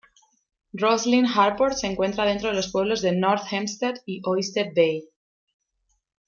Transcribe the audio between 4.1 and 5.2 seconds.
Oyster Bay.